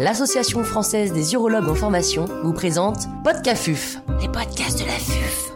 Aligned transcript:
l'Association 0.00 0.64
française 0.64 1.12
des 1.12 1.34
urologues 1.34 1.68
en 1.68 1.74
formation 1.74 2.24
vous 2.42 2.54
présente 2.54 3.00
Podcafuf, 3.22 3.98
les 4.18 4.28
podcasts 4.28 4.80
de 4.80 4.86
la 4.86 4.92
FUF. 4.92 5.50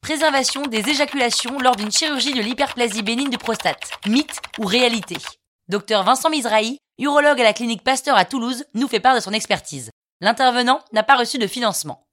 Préservation 0.00 0.62
des 0.62 0.88
éjaculations 0.88 1.58
lors 1.58 1.74
d'une 1.74 1.90
chirurgie 1.90 2.32
de 2.32 2.40
l'hyperplasie 2.40 3.02
bénigne 3.02 3.28
du 3.28 3.38
prostate. 3.38 3.90
Mythe 4.06 4.38
ou 4.60 4.66
réalité? 4.66 5.16
Docteur 5.68 6.04
Vincent 6.04 6.30
Mizrahi, 6.30 6.78
urologue 7.00 7.40
à 7.40 7.44
la 7.44 7.52
clinique 7.52 7.82
Pasteur 7.82 8.16
à 8.16 8.24
Toulouse, 8.24 8.64
nous 8.74 8.86
fait 8.86 9.00
part 9.00 9.16
de 9.16 9.20
son 9.20 9.32
expertise. 9.32 9.90
L'intervenant 10.20 10.78
n'a 10.92 11.02
pas 11.02 11.16
reçu 11.16 11.38
de 11.38 11.48
financement. 11.48 12.04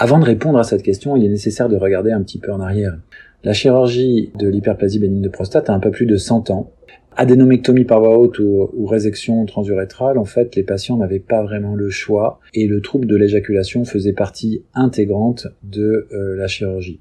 Avant 0.00 0.20
de 0.20 0.24
répondre 0.24 0.60
à 0.60 0.62
cette 0.62 0.84
question, 0.84 1.16
il 1.16 1.24
est 1.24 1.28
nécessaire 1.28 1.68
de 1.68 1.76
regarder 1.76 2.12
un 2.12 2.22
petit 2.22 2.38
peu 2.38 2.52
en 2.52 2.60
arrière. 2.60 2.96
La 3.42 3.52
chirurgie 3.52 4.30
de 4.38 4.46
l'hyperplasie 4.46 5.00
bénigne 5.00 5.22
de 5.22 5.28
prostate 5.28 5.68
a 5.70 5.74
un 5.74 5.80
peu 5.80 5.90
plus 5.90 6.06
de 6.06 6.16
100 6.16 6.50
ans. 6.50 6.70
Adénomectomie 7.16 7.84
par 7.84 7.98
voie 7.98 8.16
haute 8.16 8.38
ou, 8.38 8.86
résection 8.86 9.44
transurétrale, 9.44 10.16
en 10.16 10.24
fait, 10.24 10.54
les 10.54 10.62
patients 10.62 10.98
n'avaient 10.98 11.18
pas 11.18 11.42
vraiment 11.42 11.74
le 11.74 11.90
choix 11.90 12.38
et 12.54 12.68
le 12.68 12.80
trouble 12.80 13.08
de 13.08 13.16
l'éjaculation 13.16 13.84
faisait 13.84 14.12
partie 14.12 14.62
intégrante 14.72 15.48
de 15.64 16.06
euh, 16.12 16.36
la 16.36 16.46
chirurgie. 16.46 17.00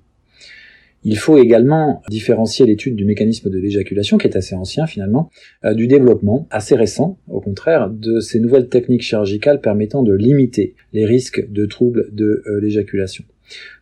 Il 1.09 1.17
faut 1.17 1.37
également 1.37 2.01
différencier 2.09 2.65
l'étude 2.65 2.97
du 2.97 3.05
mécanisme 3.05 3.49
de 3.49 3.57
l'éjaculation, 3.57 4.17
qui 4.17 4.27
est 4.27 4.35
assez 4.35 4.55
ancien 4.55 4.87
finalement, 4.87 5.29
euh, 5.63 5.73
du 5.73 5.87
développement, 5.87 6.49
assez 6.51 6.75
récent 6.75 7.17
au 7.29 7.39
contraire, 7.39 7.89
de 7.89 8.19
ces 8.19 8.41
nouvelles 8.41 8.67
techniques 8.67 9.03
chirurgicales 9.03 9.61
permettant 9.61 10.03
de 10.03 10.13
limiter 10.13 10.75
les 10.91 11.05
risques 11.05 11.49
de 11.49 11.65
troubles 11.65 12.09
de 12.11 12.43
euh, 12.47 12.59
l'éjaculation. 12.59 13.23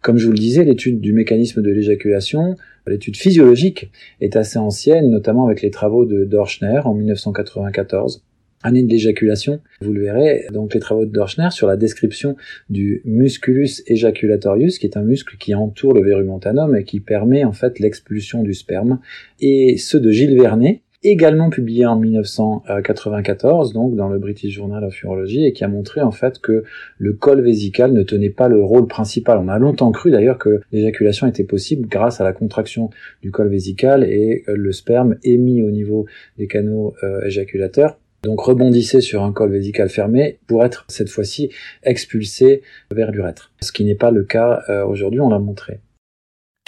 Comme 0.04 0.20
je 0.20 0.28
vous 0.28 0.34
le 0.34 0.38
disais, 0.38 0.64
l'étude 0.64 1.02
du 1.02 1.14
mécanisme 1.14 1.64
de 1.64 1.72
l'éjaculation, 1.72 2.58
l'étude 2.86 3.18
physiologique, 3.18 3.90
est 4.22 4.36
assez 4.36 4.60
ancienne, 4.60 5.10
notamment 5.10 5.48
avec 5.48 5.64
les 5.64 5.72
travaux 5.72 6.06
de 6.06 6.26
Dorschner 6.26 6.82
en 6.86 6.94
1994 6.94 8.22
année 8.66 8.84
de 8.84 8.90
l'éjaculation. 8.90 9.62
Vous 9.82 9.94
le 9.94 10.02
verrez, 10.02 10.48
donc 10.52 10.74
les 10.74 10.80
travaux 10.80 11.06
de 11.06 11.12
Dorschner 11.12 11.50
sur 11.52 11.68
la 11.68 11.78
description 11.78 12.36
du 12.70 13.02
musculus 13.06 13.84
ejaculatorius, 13.88 14.80
qui 14.80 14.88
est 14.88 14.98
un 14.98 15.04
muscle 15.04 15.38
qui 15.38 15.54
entoure 15.54 15.94
le 15.94 16.02
verumontanum 16.02 16.76
et 16.76 16.84
qui 16.84 17.00
permet 17.00 17.46
en 17.46 17.54
fait 17.54 17.80
l'expulsion 17.80 18.42
du 18.42 18.54
sperme, 18.54 19.00
et 19.40 19.78
ceux 19.78 20.00
de 20.00 20.10
Gilles 20.10 20.36
Vernet, 20.36 20.82
également 21.04 21.52
publié 21.52 21.86
en 21.86 22.00
1994, 22.00 23.74
donc 23.74 23.96
dans 23.96 24.10
le 24.10 24.18
British 24.18 24.56
Journal 24.56 24.84
of 24.84 25.00
Urology, 25.04 25.46
et 25.46 25.54
qui 25.54 25.64
a 25.64 25.68
montré 25.68 26.02
en 26.02 26.10
fait 26.10 26.40
que 26.40 26.64
le 26.98 27.14
col 27.14 27.42
vésical 27.42 27.94
ne 27.94 28.02
tenait 28.02 28.32
pas 28.32 28.48
le 28.48 28.64
rôle 28.64 28.88
principal. 28.88 29.38
On 29.38 29.48
a 29.48 29.60
longtemps 29.60 29.92
cru 29.92 30.10
d'ailleurs 30.10 30.40
que 30.40 30.62
l'éjaculation 30.72 31.28
était 31.28 31.44
possible 31.44 31.88
grâce 31.88 32.20
à 32.20 32.24
la 32.24 32.34
contraction 32.34 32.90
du 33.22 33.30
col 33.30 33.50
vésical 33.50 34.04
et 34.04 34.44
le 34.48 34.72
sperme 34.72 35.18
émis 35.24 35.62
au 35.62 35.70
niveau 35.70 36.08
des 36.40 36.48
canaux 36.48 36.96
euh, 37.04 37.22
éjaculateurs 37.24 38.00
donc 38.26 38.42
rebondissait 38.42 39.02
sur 39.02 39.24
un 39.24 39.32
col 39.32 39.52
vésical 39.52 39.88
fermé 39.88 40.40
pour 40.48 40.66
être 40.66 40.86
cette 40.90 41.10
fois-ci 41.10 41.52
expulsé 41.84 42.64
vers 42.92 43.12
l'urètre. 43.12 43.52
Ce 43.62 43.72
qui 43.72 43.86
n'est 43.86 43.96
pas 43.96 44.12
le 44.12 44.24
cas 44.24 44.64
euh, 44.68 44.84
aujourd'hui, 44.86 45.22
on 45.22 45.30
l'a 45.30 45.40
montré. 45.40 45.80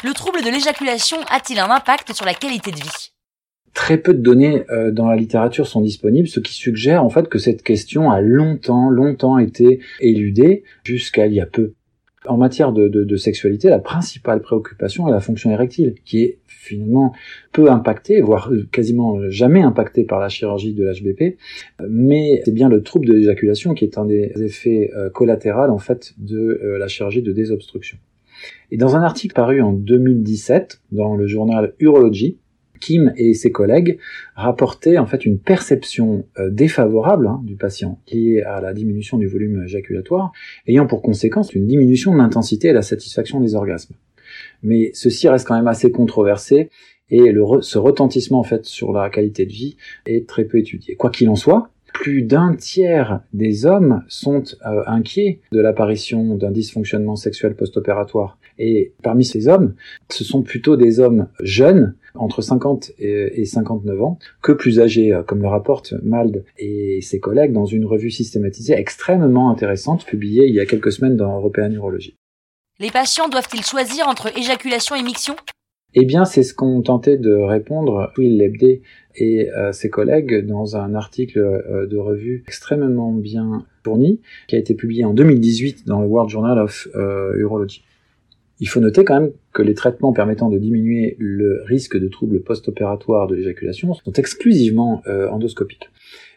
Le 0.04 0.14
trouble 0.14 0.44
de 0.44 0.50
l'éjaculation 0.50 1.18
a-t-il 1.30 1.60
un 1.60 1.72
impact 1.72 2.14
sur 2.14 2.26
la 2.26 2.36
qualité 2.36 2.72
de 2.72 2.78
vie? 2.78 3.12
Très 3.74 3.98
peu 3.98 4.14
de 4.14 4.22
données 4.22 4.64
euh, 4.70 4.92
dans 4.92 5.08
la 5.08 5.16
littérature 5.16 5.68
sont 5.68 5.82
disponibles, 5.82 6.28
ce 6.28 6.40
qui 6.40 6.54
suggère 6.54 7.04
en 7.04 7.10
fait 7.10 7.28
que 7.28 7.40
cette 7.40 7.64
question 7.64 8.12
a 8.12 8.22
longtemps, 8.22 8.90
longtemps 8.90 9.40
été 9.40 9.82
éludée 10.00 10.64
jusqu'à 10.84 11.26
il 11.26 11.34
y 11.34 11.42
a 11.42 11.48
peu. 11.48 11.74
En 12.28 12.38
matière 12.38 12.72
de, 12.72 13.16
sexualité, 13.16 13.70
la 13.70 13.80
principale 13.80 14.42
préoccupation 14.42 15.08
est 15.08 15.12
la 15.12 15.20
fonction 15.20 15.50
érectile, 15.52 15.96
qui 16.06 16.24
est 16.24 16.40
finalement 16.46 17.14
peu 17.52 17.72
impactée, 17.72 18.22
voire 18.22 18.52
quasiment 18.72 19.30
jamais 19.30 19.62
impactée 19.62 20.04
par 20.04 20.20
la 20.20 20.30
chirurgie 20.30 20.74
de 20.74 20.84
l'HBP, 20.84 21.38
mais 21.88 22.42
c'est 22.46 22.54
bien 22.54 22.70
le 22.70 22.84
trouble 22.84 23.06
de 23.06 23.14
l'éjaculation 23.14 23.74
qui 23.74 23.86
est 23.86 23.98
un 23.98 24.06
des 24.06 24.32
effets 24.44 24.92
euh, 24.96 25.10
collatéraux 25.10 25.70
en 25.70 25.78
fait 25.78 26.14
de 26.18 26.60
euh, 26.64 26.78
la 26.78 26.88
chirurgie 26.88 27.22
de 27.22 27.32
désobstruction. 27.32 27.98
Et 28.72 28.78
dans 28.78 28.96
un 28.96 29.02
article 29.02 29.34
paru 29.34 29.62
en 29.62 29.74
2017 29.74 30.82
dans 30.92 31.16
le 31.16 31.28
journal 31.28 31.74
Urology, 31.80 32.38
Kim 32.80 33.14
et 33.18 33.34
ses 33.34 33.52
collègues 33.52 34.00
rapportaient 34.36 34.98
en 34.98 35.06
fait 35.06 35.26
une 35.26 35.40
perception 35.40 36.26
euh, 36.40 36.50
défavorable 36.50 37.28
hein, 37.28 37.42
du 37.44 37.56
patient 37.56 38.00
liée 38.12 38.42
à 38.42 38.62
la 38.62 38.74
diminution 38.74 39.18
du 39.18 39.28
volume 39.28 39.64
éjaculatoire, 39.64 40.32
ayant 40.68 40.88
pour 40.88 41.02
conséquence 41.02 41.54
une 41.54 41.68
diminution 41.68 42.14
de 42.14 42.18
l'intensité 42.18 42.70
et 42.70 42.74
la 42.74 42.82
satisfaction 42.82 43.40
des 43.40 43.56
orgasmes. 43.56 43.96
Mais 44.64 44.92
ceci 44.94 45.30
reste 45.30 45.48
quand 45.48 45.56
même 45.56 45.68
assez 45.68 45.92
controversé 45.92 46.70
et 47.10 47.34
ce 47.62 47.78
retentissement 47.78 48.40
en 48.40 48.44
fait 48.44 48.66
sur 48.66 48.92
la 48.92 49.10
qualité 49.10 49.46
de 49.46 49.52
vie 49.52 49.78
est 50.06 50.28
très 50.28 50.44
peu 50.44 50.58
étudié. 50.58 50.96
Quoi 50.96 51.10
qu'il 51.10 51.30
en 51.30 51.36
soit, 51.36 51.70
plus 51.94 52.22
d'un 52.22 52.54
tiers 52.54 53.22
des 53.34 53.66
hommes 53.66 54.04
sont 54.08 54.44
euh, 54.66 54.84
inquiets 54.86 55.40
de 55.52 55.60
l'apparition 55.60 56.36
d'un 56.36 56.52
dysfonctionnement 56.52 57.16
sexuel 57.16 57.56
post-opératoire. 57.56 58.38
Et 58.60 58.94
parmi 59.04 59.26
ces 59.26 59.48
hommes, 59.48 59.74
ce 60.10 60.24
sont 60.24 60.42
plutôt 60.42 60.78
des 60.78 61.00
hommes 61.00 61.28
jeunes, 61.42 61.96
entre 62.20 62.42
50 62.42 62.92
et 63.00 63.46
59 63.46 64.02
ans, 64.02 64.20
que 64.42 64.52
plus 64.52 64.80
âgés, 64.80 65.14
euh, 65.14 65.24
comme 65.24 65.42
le 65.42 65.48
rapportent 65.48 65.94
Mald 66.04 66.44
et 66.58 67.00
ses 67.02 67.20
collègues 67.20 67.54
dans 67.54 67.66
une 67.66 67.86
revue 67.86 68.12
systématisée 68.12 68.74
extrêmement 68.74 69.50
intéressante 69.50 70.06
publiée 70.06 70.48
il 70.48 70.54
y 70.54 70.60
a 70.60 70.66
quelques 70.66 70.92
semaines 70.92 71.18
dans 71.18 71.38
European 71.38 71.72
Urology. 71.72 72.16
Les 72.80 72.92
patients 72.92 73.28
doivent-ils 73.28 73.64
choisir 73.64 74.08
entre 74.08 74.38
éjaculation 74.38 74.96
et 74.96 75.04
miction? 75.04 75.36
Eh 75.94 76.06
bien, 76.06 76.26
c'est 76.26 76.44
ce 76.44 76.54
qu'ont 76.54 76.82
tenté 76.82 77.18
de 77.18 77.34
répondre 77.34 78.12
Will 78.18 78.38
Lebdé 78.38 78.84
et 79.16 79.50
euh, 79.50 79.72
ses 79.72 79.90
collègues 79.90 80.46
dans 80.46 80.76
un 80.76 80.94
article 80.94 81.40
euh, 81.40 81.88
de 81.88 81.98
revue 81.98 82.44
extrêmement 82.46 83.12
bien 83.14 83.66
fourni 83.84 84.22
qui 84.48 84.56
a 84.56 84.60
été 84.60 84.76
publié 84.76 85.06
en 85.06 85.14
2018 85.14 85.88
dans 85.88 86.02
le 86.02 86.08
World 86.08 86.30
Journal 86.30 86.60
of 86.60 86.88
euh, 86.96 87.34
Urology. 87.38 87.84
Il 88.60 88.68
faut 88.68 88.80
noter 88.80 89.04
quand 89.04 89.20
même 89.20 89.32
que 89.54 89.62
les 89.62 89.74
traitements 89.74 90.14
permettant 90.14 90.50
de 90.50 90.58
diminuer 90.58 91.16
le 91.20 91.62
risque 91.66 91.98
de 91.98 92.08
troubles 92.08 92.42
post-opératoires 92.42 93.28
de 93.28 93.36
l'éjaculation 93.36 93.94
sont 93.94 94.14
exclusivement 94.14 95.04
endoscopiques. 95.32 95.90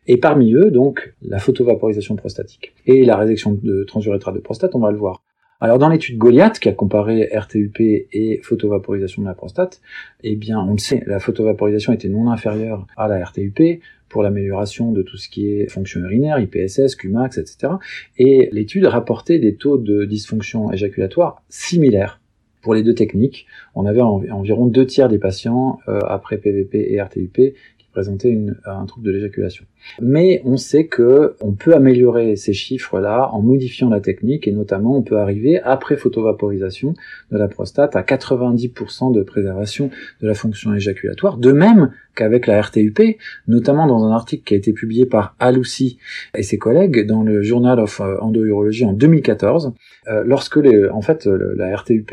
Et 0.07 0.17
parmi 0.17 0.55
eux, 0.55 0.71
donc, 0.71 1.15
la 1.23 1.39
photovaporisation 1.39 2.17
prostatique 2.17 2.75
et 2.87 3.05
la 3.05 3.17
résection 3.17 3.53
de 3.53 3.85
transurétrale 3.85 4.35
de 4.35 4.41
prostate, 4.41 4.75
on 4.75 4.81
va 4.81 4.91
le 4.91 4.99
voir. 4.99 5.23
Alors 5.63 5.79
dans 5.79 5.91
l'étude 5.91 6.17
Goliath 6.17 6.59
qui 6.59 6.71
a 6.71 6.73
comparé 6.73 7.29
RTUP 7.35 7.81
et 7.81 8.41
photovaporisation 8.43 9.21
de 9.21 9.27
la 9.27 9.35
prostate, 9.35 9.83
eh 10.23 10.35
bien 10.35 10.59
on 10.59 10.73
le 10.73 10.79
sait, 10.79 11.03
la 11.07 11.21
photovaporisation 11.21 11.93
était 11.93 12.09
non 12.09 12.31
inférieure 12.31 12.87
à 12.97 13.09
la 13.09 13.23
RTUP 13.23 13.83
pour 14.09 14.23
l'amélioration 14.23 14.91
de 14.91 15.03
tout 15.03 15.19
ce 15.19 15.29
qui 15.29 15.53
est 15.53 15.69
fonction 15.69 16.01
urinaire, 16.01 16.39
IPSS, 16.41 16.97
QMAX, 16.97 17.37
etc. 17.37 17.75
Et 18.17 18.49
l'étude 18.53 18.87
rapportait 18.87 19.39
des 19.39 19.55
taux 19.55 19.77
de 19.77 20.07
dysfonction 20.07 20.73
éjaculatoire 20.73 21.43
similaires. 21.51 22.21
Pour 22.63 22.75
les 22.75 22.83
deux 22.83 22.95
techniques, 22.95 23.47
on 23.75 23.87
avait 23.87 24.03
environ 24.03 24.67
deux 24.67 24.87
tiers 24.87 25.09
des 25.09 25.19
patients 25.19 25.79
euh, 25.89 26.01
après 26.09 26.39
PVP 26.39 26.93
et 26.93 27.01
RTUP 27.01 27.55
présenter 27.93 28.39
un 28.65 28.85
trouble 28.87 29.07
de 29.07 29.13
l'éjaculation. 29.13 29.65
Mais 30.01 30.43
on 30.45 30.57
sait 30.57 30.87
que 30.87 31.37
on 31.41 31.53
peut 31.53 31.75
améliorer 31.75 32.37
ces 32.37 32.53
chiffres-là 32.53 33.31
en 33.33 33.43
modifiant 33.43 33.89
la 33.89 34.01
technique 34.01 34.47
et 34.47 34.53
notamment 34.53 34.97
on 34.97 35.03
peut 35.03 35.19
arriver 35.19 35.61
après 35.61 35.97
photovaporisation 35.97 36.95
de 37.31 37.39
la 37.39 37.49
prostate 37.49 37.97
à 37.97 38.03
90% 38.03 39.13
de 39.13 39.23
préservation 39.23 39.91
de 40.21 40.29
la 40.29 40.35
fonction 40.35 40.75
éjaculatoire. 40.75 41.37
De 41.37 41.53
même 41.53 41.93
qu'avec 42.15 42.47
la 42.47 42.61
RTUP, 42.61 43.01
notamment 43.49 43.87
dans 43.87 44.05
un 44.05 44.13
article 44.13 44.45
qui 44.45 44.55
a 44.55 44.57
été 44.57 44.73
publié 44.73 45.07
par 45.07 45.35
Aloussi 45.39 45.99
et 46.37 46.43
ses 46.43 46.59
collègues 46.59 47.07
dans 47.07 47.23
le 47.23 47.43
Journal 47.43 47.81
of 47.81 48.01
euh, 48.01 48.17
Endourology 48.21 48.85
en 48.85 48.93
2014, 48.93 49.73
euh, 50.09 50.23
lorsque 50.27 50.57
les, 50.57 50.89
en 50.89 51.01
fait 51.01 51.27
la 51.27 51.75
RTUP 51.75 52.13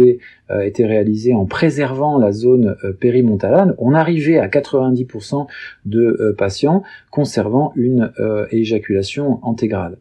euh, 0.50 0.62
était 0.62 0.86
réalisée 0.86 1.33
en 1.33 1.45
préservant 1.45 2.18
la 2.18 2.31
zone 2.31 2.75
périmontalane, 3.00 3.75
on 3.77 3.94
arrivait 3.94 4.38
à 4.38 4.48
90% 4.48 5.48
de 5.86 6.36
patients 6.38 6.83
conservant 7.12 7.74
une 7.75 8.12
éjaculation 8.51 9.39
intégrale. 9.45 9.98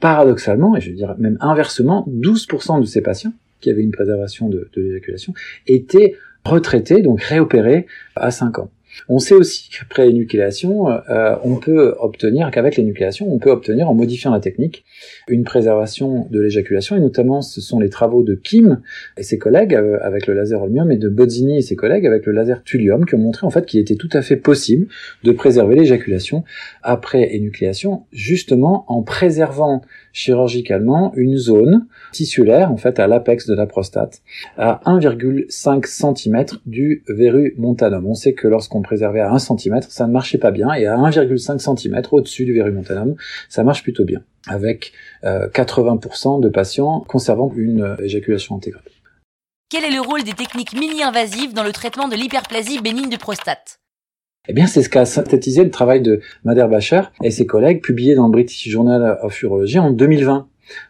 Paradoxalement, 0.00 0.76
et 0.76 0.80
je 0.80 0.90
veux 0.90 0.96
dire 0.96 1.14
même 1.18 1.38
inversement, 1.40 2.06
12% 2.08 2.80
de 2.80 2.86
ces 2.86 3.00
patients 3.00 3.32
qui 3.60 3.70
avaient 3.70 3.82
une 3.82 3.92
préservation 3.92 4.48
de, 4.48 4.68
de 4.74 4.82
l'éjaculation 4.82 5.32
étaient 5.66 6.16
retraités, 6.44 7.02
donc 7.02 7.22
réopérés 7.22 7.86
à 8.16 8.30
5 8.30 8.58
ans. 8.58 8.70
On 9.08 9.18
sait 9.18 9.34
aussi 9.34 9.68
qu'après 9.70 10.08
énucléation, 10.08 10.88
euh, 10.88 11.36
on 11.42 11.56
peut 11.56 11.94
obtenir, 11.98 12.50
qu'avec 12.50 12.76
l'énucléation, 12.76 13.32
on 13.32 13.38
peut 13.38 13.50
obtenir, 13.50 13.88
en 13.88 13.94
modifiant 13.94 14.32
la 14.32 14.40
technique, 14.40 14.84
une 15.28 15.44
préservation 15.44 16.26
de 16.30 16.40
l'éjaculation, 16.40 16.96
et 16.96 17.00
notamment 17.00 17.42
ce 17.42 17.60
sont 17.60 17.80
les 17.80 17.90
travaux 17.90 18.22
de 18.22 18.34
Kim 18.34 18.80
et 19.16 19.22
ses 19.22 19.38
collègues 19.38 19.74
euh, 19.74 19.98
avec 20.02 20.26
le 20.26 20.34
laser 20.34 20.62
holmium 20.62 20.90
et 20.90 20.96
de 20.96 21.08
Bozzini 21.08 21.58
et 21.58 21.62
ses 21.62 21.76
collègues 21.76 22.06
avec 22.06 22.26
le 22.26 22.32
laser 22.32 22.62
thulium 22.62 23.04
qui 23.04 23.14
ont 23.14 23.18
montré 23.18 23.46
en 23.46 23.50
fait 23.50 23.66
qu'il 23.66 23.80
était 23.80 23.96
tout 23.96 24.10
à 24.12 24.22
fait 24.22 24.36
possible 24.36 24.86
de 25.22 25.32
préserver 25.32 25.74
l'éjaculation 25.74 26.44
après 26.82 27.34
énucléation, 27.34 28.04
justement 28.12 28.84
en 28.88 29.02
préservant 29.02 29.82
chirurgicalement 30.14 31.12
une 31.16 31.36
zone 31.36 31.86
tissulaire, 32.12 32.72
en 32.72 32.78
fait 32.78 32.98
à 32.98 33.06
l'apex 33.06 33.46
de 33.46 33.54
la 33.54 33.66
prostate, 33.66 34.22
à 34.56 34.80
1,5 34.86 35.86
cm 35.86 36.46
du 36.64 37.02
verru 37.08 37.54
montanum. 37.58 38.06
On 38.06 38.14
sait 38.14 38.32
que 38.32 38.48
lorsqu'on 38.48 38.80
préservait 38.80 39.20
à 39.20 39.30
1 39.30 39.38
cm, 39.38 39.82
ça 39.88 40.06
ne 40.06 40.12
marchait 40.12 40.38
pas 40.38 40.52
bien, 40.52 40.72
et 40.72 40.86
à 40.86 40.96
1,5 40.96 41.58
cm 41.58 42.02
au-dessus 42.12 42.46
du 42.46 42.54
verru 42.54 42.70
montanum, 42.70 43.16
ça 43.50 43.64
marche 43.64 43.82
plutôt 43.82 44.04
bien, 44.04 44.22
avec 44.46 44.92
80% 45.24 46.38
euh, 46.38 46.40
de 46.40 46.48
patients 46.48 47.00
conservant 47.00 47.52
une 47.54 47.96
éjaculation 48.02 48.56
intégrale. 48.56 48.84
Quel 49.68 49.84
est 49.84 49.90
le 49.90 50.00
rôle 50.00 50.22
des 50.22 50.34
techniques 50.34 50.72
mini-invasives 50.74 51.52
dans 51.52 51.64
le 51.64 51.72
traitement 51.72 52.06
de 52.06 52.14
l'hyperplasie 52.14 52.80
bénigne 52.80 53.08
du 53.08 53.18
prostate? 53.18 53.80
Eh 54.48 54.52
bien, 54.52 54.66
c'est 54.66 54.82
ce 54.82 54.88
qu'a 54.88 55.04
synthétisé 55.04 55.64
le 55.64 55.70
travail 55.70 56.02
de 56.02 56.20
Mader 56.44 56.66
Bacher 56.70 57.02
et 57.22 57.30
ses 57.30 57.46
collègues, 57.46 57.82
publié 57.82 58.14
dans 58.14 58.26
le 58.26 58.32
British 58.32 58.68
Journal 58.68 59.18
of 59.22 59.40
Urology 59.42 59.78
en 59.78 59.90
2020 59.90 60.48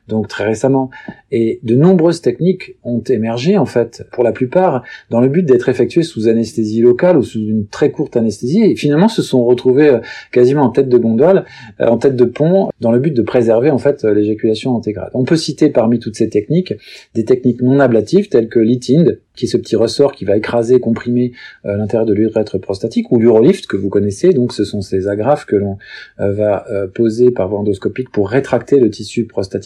donc 0.09 0.29
très 0.29 0.45
récemment. 0.45 0.91
Et 1.31 1.61
de 1.63 1.75
nombreuses 1.75 2.21
techniques 2.21 2.77
ont 2.85 3.01
émergé, 3.01 3.57
en 3.57 3.67
fait, 3.67 4.05
pour 4.13 4.25
la 4.25 4.33
plupart, 4.33 4.85
dans 5.11 5.21
le 5.21 5.29
but 5.29 5.45
d'être 5.45 5.69
effectuées 5.69 6.03
sous 6.03 6.29
anesthésie 6.29 6.81
locale 6.81 7.17
ou 7.17 7.23
sous 7.23 7.41
une 7.41 7.67
très 7.67 7.91
courte 7.91 8.17
anesthésie, 8.17 8.63
et 8.63 8.77
finalement 8.77 9.09
se 9.09 9.23
sont 9.23 9.45
retrouvées 9.45 9.89
euh, 9.89 10.01
quasiment 10.33 10.63
en 10.63 10.71
tête 10.71 10.89
de 10.89 10.99
gondole, 10.99 11.45
euh, 11.81 11.87
en 11.87 11.99
tête 11.99 12.17
de 12.17 12.25
pont, 12.25 12.71
dans 12.81 12.93
le 12.93 12.99
but 12.99 13.15
de 13.15 13.23
préserver, 13.23 13.71
en 13.71 13.79
fait, 13.79 14.05
l'éjaculation 14.05 14.77
intégrale. 14.77 15.11
On 15.15 15.25
peut 15.25 15.37
citer 15.37 15.71
parmi 15.71 15.99
toutes 15.99 16.17
ces 16.17 16.29
techniques 16.29 16.75
des 17.15 17.25
techniques 17.25 17.63
non 17.63 17.81
ablatives, 17.81 18.29
telles 18.29 18.49
que 18.49 18.61
l'ITIND, 18.61 19.21
qui 19.35 19.47
est 19.47 19.49
ce 19.49 19.57
petit 19.57 19.75
ressort 19.75 20.13
qui 20.13 20.25
va 20.25 20.37
écraser, 20.37 20.79
comprimer 20.79 21.33
euh, 21.65 21.77
l'intérieur 21.77 22.07
de 22.07 22.15
l'urètre 22.15 22.59
prostatique, 22.59 23.11
ou 23.11 23.19
l'urolift, 23.19 23.67
que 23.67 23.77
vous 23.77 23.89
connaissez, 23.89 24.33
donc 24.33 24.53
ce 24.53 24.65
sont 24.65 24.83
ces 24.83 25.09
agrafes 25.09 25.47
que 25.47 25.57
l'on 25.57 25.79
va 26.19 26.67
poser 26.95 27.31
par 27.31 27.49
voie 27.49 27.59
endoscopique 27.59 28.11
pour 28.11 28.29
rétracter 28.29 28.79
le 28.79 28.91
tissu 28.91 29.25
prostatique 29.25 29.64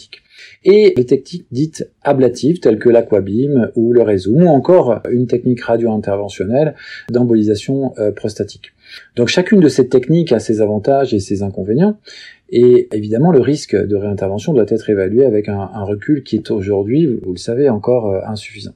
et 0.63 0.93
les 0.95 1.05
techniques 1.05 1.45
dites 1.51 1.89
ablatives 2.01 2.59
telles 2.59 2.79
que 2.79 2.89
l'aquabim 2.89 3.69
ou 3.75 3.93
le 3.93 4.01
réseau, 4.01 4.33
ou 4.33 4.47
encore 4.47 5.01
une 5.09 5.27
technique 5.27 5.61
radio-interventionnelle 5.61 6.75
d'embolisation 7.09 7.93
euh, 7.97 8.11
prostatique. 8.11 8.73
Donc 9.15 9.27
chacune 9.27 9.59
de 9.59 9.67
ces 9.67 9.87
techniques 9.87 10.31
a 10.31 10.39
ses 10.39 10.61
avantages 10.61 11.13
et 11.13 11.19
ses 11.19 11.43
inconvénients, 11.43 11.97
et 12.49 12.87
évidemment 12.93 13.31
le 13.31 13.41
risque 13.41 13.75
de 13.75 13.95
réintervention 13.95 14.53
doit 14.53 14.65
être 14.67 14.89
évalué 14.89 15.25
avec 15.25 15.49
un, 15.49 15.67
recul 15.83 16.23
qui 16.23 16.35
est 16.35 16.51
aujourd'hui, 16.51 17.05
vous 17.05 17.31
le 17.31 17.37
savez, 17.37 17.69
encore 17.69 18.11
euh, 18.11 18.19
insuffisant. 18.25 18.73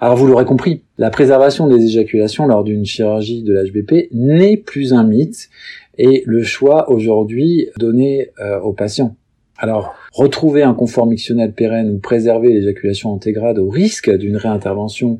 Alors 0.00 0.16
vous 0.16 0.26
l'aurez 0.26 0.44
compris, 0.44 0.82
la 0.98 1.08
préservation 1.08 1.66
des 1.66 1.82
éjaculations 1.84 2.46
lors 2.46 2.64
d'une 2.64 2.84
chirurgie 2.84 3.42
de 3.42 3.54
l'HBP 3.54 4.12
n'est 4.12 4.56
plus 4.56 4.92
un 4.92 5.04
mythe 5.04 5.48
et 5.96 6.22
le 6.26 6.42
choix 6.42 6.90
aujourd'hui 6.90 7.68
donné 7.78 8.30
euh, 8.40 8.60
aux 8.60 8.72
patients. 8.72 9.16
Alors, 9.56 9.94
retrouver 10.12 10.62
un 10.62 10.74
confort 10.74 11.06
mictionnel 11.06 11.52
pérenne 11.52 11.90
ou 11.90 11.98
préserver 11.98 12.52
l'éjaculation 12.52 13.14
intégrale 13.14 13.60
au 13.60 13.68
risque 13.68 14.10
d'une 14.10 14.36
réintervention 14.36 15.18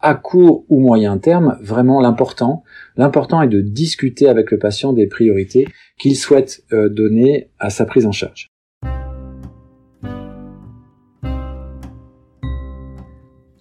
à 0.00 0.14
court 0.14 0.64
ou 0.68 0.80
moyen 0.80 1.18
terme, 1.18 1.56
vraiment 1.60 2.00
l'important, 2.00 2.64
l'important 2.96 3.40
est 3.40 3.48
de 3.48 3.60
discuter 3.60 4.28
avec 4.28 4.50
le 4.50 4.58
patient 4.58 4.92
des 4.92 5.06
priorités 5.06 5.68
qu'il 5.98 6.16
souhaite 6.16 6.64
euh, 6.72 6.88
donner 6.88 7.48
à 7.58 7.70
sa 7.70 7.84
prise 7.84 8.06
en 8.06 8.12
charge. 8.12 8.48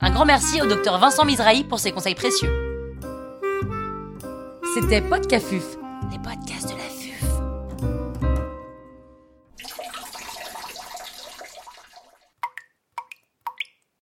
Un 0.04 0.10
grand 0.10 0.26
merci 0.26 0.60
au 0.62 0.66
docteur 0.66 0.98
Vincent 1.00 1.26
Mizrahi 1.26 1.64
pour 1.64 1.80
ses 1.80 1.92
conseils 1.92 2.16
précieux. 2.16 2.50
C'était 4.74 5.02
Podcafuf, 5.02 5.78
les 6.12 6.18
podcasts 6.18 6.71